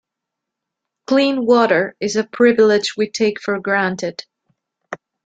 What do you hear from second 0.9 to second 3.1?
Clean water is a privilege we